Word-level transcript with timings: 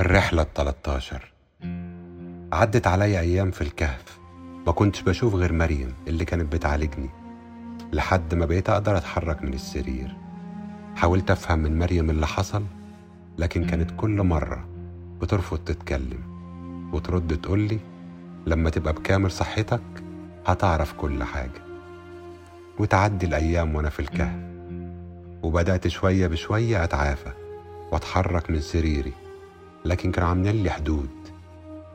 الرحلة 0.00 0.42
التلاتاشر 0.42 1.32
عدت 2.52 2.86
عليا 2.86 3.20
أيام 3.20 3.50
في 3.50 3.60
الكهف. 3.60 4.18
ما 4.66 4.72
كنتش 4.72 5.02
بشوف 5.02 5.34
غير 5.34 5.52
مريم 5.52 5.94
اللي 6.08 6.24
كانت 6.24 6.52
بتعالجني 6.52 7.10
لحد 7.92 8.34
ما 8.34 8.46
بقيت 8.46 8.70
أقدر 8.70 8.96
أتحرك 8.96 9.42
من 9.42 9.54
السرير. 9.54 10.16
حاولت 10.96 11.30
أفهم 11.30 11.58
من 11.58 11.78
مريم 11.78 12.10
اللي 12.10 12.26
حصل 12.26 12.64
لكن 13.38 13.64
كانت 13.66 13.90
كل 13.96 14.22
مرة 14.22 14.68
بترفض 15.20 15.58
تتكلم 15.58 16.20
وترد 16.92 17.40
تقولي 17.40 17.78
لما 18.46 18.70
تبقى 18.70 18.92
بكامل 18.92 19.30
صحتك 19.30 19.82
هتعرف 20.46 20.92
كل 20.92 21.24
حاجة. 21.24 21.62
وتعدي 22.78 23.26
الأيام 23.26 23.74
وأنا 23.74 23.88
في 23.88 24.00
الكهف. 24.00 24.44
وبدأت 25.42 25.88
شوية 25.88 26.26
بشوية 26.26 26.84
أتعافى 26.84 27.32
وأتحرك 27.92 28.50
من 28.50 28.60
سريري. 28.60 29.12
لكن 29.84 30.12
كانوا 30.12 30.28
عاملين 30.28 30.62
لي 30.62 30.70
حدود. 30.70 31.10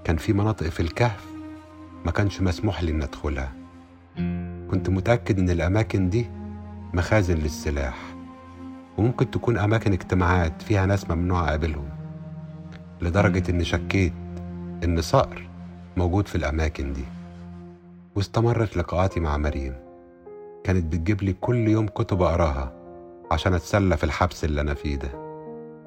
كان 0.03 0.17
في 0.17 0.33
مناطق 0.33 0.67
في 0.67 0.79
الكهف 0.79 1.25
ما 2.05 2.11
كانش 2.11 2.41
مسموح 2.41 2.83
لي 2.83 2.91
إن 2.91 3.01
أدخلها. 3.03 3.51
كنت 4.71 4.89
متأكد 4.89 5.39
إن 5.39 5.49
الأماكن 5.49 6.09
دي 6.09 6.29
مخازن 6.93 7.35
للسلاح. 7.35 7.97
وممكن 8.97 9.31
تكون 9.31 9.57
أماكن 9.57 9.93
اجتماعات 9.93 10.61
فيها 10.61 10.85
ناس 10.85 11.09
ممنوع 11.09 11.47
أقابلهم. 11.49 11.89
لدرجة 13.01 13.51
إني 13.51 13.65
شكيت 13.65 14.13
إن 14.83 15.01
صقر 15.01 15.47
موجود 15.97 16.27
في 16.27 16.35
الأماكن 16.35 16.93
دي. 16.93 17.05
واستمرت 18.15 18.77
لقاءاتي 18.77 19.19
مع 19.19 19.37
مريم. 19.37 19.75
كانت 20.63 20.85
بتجيب 20.85 21.23
لي 21.23 21.33
كل 21.33 21.67
يوم 21.67 21.87
كتب 21.87 22.21
أقراها 22.21 22.73
عشان 23.31 23.53
أتسلى 23.53 23.97
في 23.97 24.03
الحبس 24.03 24.43
اللي 24.43 24.61
أنا 24.61 24.73
فيه 24.73 24.95
ده. 24.95 25.09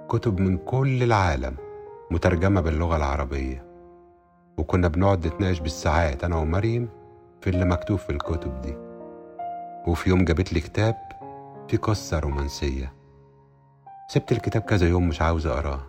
كتب 0.08 0.40
من 0.40 0.58
كل 0.58 1.02
العالم. 1.02 1.56
مترجمة 2.12 2.60
باللغة 2.60 2.96
العربية. 2.96 3.64
وكنا 4.58 4.88
بنقعد 4.88 5.26
نتناقش 5.26 5.60
بالساعات 5.60 6.24
أنا 6.24 6.36
ومريم 6.36 6.88
في 7.40 7.50
اللي 7.50 7.64
مكتوب 7.64 7.98
في 7.98 8.10
الكتب 8.10 8.60
دي. 8.60 8.76
وفي 9.86 10.10
يوم 10.10 10.24
جابت 10.24 10.52
لي 10.52 10.60
كتاب 10.60 10.96
فيه 11.68 11.78
قصة 11.78 12.18
رومانسية. 12.18 12.92
سبت 14.08 14.32
الكتاب 14.32 14.62
كذا 14.62 14.88
يوم 14.88 15.08
مش 15.08 15.22
عاوز 15.22 15.46
أقراه. 15.46 15.80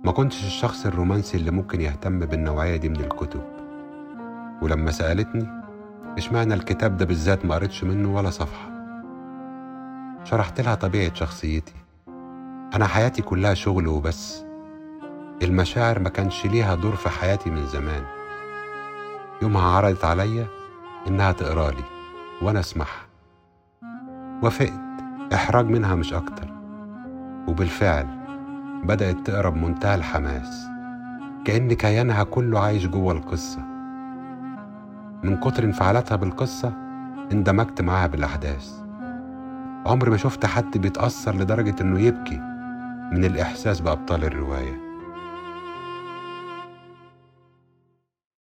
ما 0.00 0.12
كنتش 0.12 0.44
الشخص 0.44 0.86
الرومانسي 0.86 1.36
اللي 1.36 1.50
ممكن 1.50 1.80
يهتم 1.80 2.18
بالنوعية 2.18 2.76
دي 2.76 2.88
من 2.88 3.00
الكتب. 3.00 3.42
ولما 4.62 4.90
سألتني 4.90 5.46
إشمعنى 6.18 6.54
الكتاب 6.54 6.96
ده 6.96 7.04
بالذات 7.04 7.44
ما 7.44 7.54
قريتش 7.54 7.84
منه 7.84 8.14
ولا 8.14 8.30
صفحة؟ 8.30 8.70
شرحت 10.24 10.60
لها 10.60 10.74
طبيعة 10.74 11.14
شخصيتي. 11.14 11.74
أنا 12.74 12.86
حياتي 12.86 13.22
كلها 13.22 13.54
شغل 13.54 13.88
وبس. 13.88 14.51
المشاعر 15.42 15.98
ما 15.98 16.08
كانش 16.08 16.46
ليها 16.46 16.74
دور 16.74 16.96
في 16.96 17.08
حياتي 17.08 17.50
من 17.50 17.66
زمان. 17.66 18.02
يومها 19.42 19.76
عرضت 19.76 20.04
عليا 20.04 20.46
إنها 21.08 21.32
تقرأ 21.32 21.70
لي 21.70 21.84
وأنا 22.42 22.60
أسمعها. 22.60 23.06
وافقت. 24.42 24.72
إحراج 25.34 25.66
منها 25.66 25.94
مش 25.94 26.14
أكتر. 26.14 26.48
وبالفعل 27.48 28.06
بدأت 28.84 29.16
تقرا 29.26 29.50
بمنتهى 29.50 29.94
الحماس. 29.94 30.66
كأن 31.44 31.72
كيانها 31.72 32.24
كله 32.24 32.60
عايش 32.60 32.86
جوه 32.86 33.12
القصة. 33.12 33.60
من 35.22 35.36
كتر 35.40 35.64
انفعالاتها 35.64 36.16
بالقصة 36.16 36.72
اندمجت 37.32 37.80
معاها 37.80 38.06
بالأحداث. 38.06 38.72
عمري 39.86 40.10
ما 40.10 40.16
شفت 40.16 40.46
حد 40.46 40.78
بيتأثر 40.78 41.34
لدرجة 41.34 41.74
إنه 41.80 42.00
يبكي 42.00 42.40
من 43.12 43.24
الإحساس 43.24 43.80
بأبطال 43.80 44.24
الرواية. 44.24 44.91